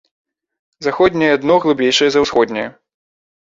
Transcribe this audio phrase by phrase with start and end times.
[0.85, 2.67] Заходняе дно глыбейшае за усходняе.